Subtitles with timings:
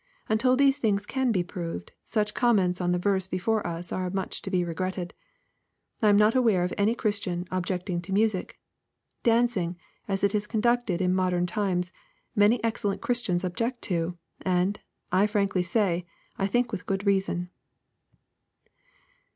[0.27, 4.41] Until these things can be proved, such comments on the verse before us are much
[4.41, 5.13] to be regretted.
[6.01, 8.59] I am not aware of any Christian objecting to music.
[9.21, 9.77] Dancing,
[10.07, 11.91] as it is conducted in mod ern times,
[12.35, 14.79] many excellent Christians object to, and,
[15.11, 17.51] I frankly say, I think with good reason.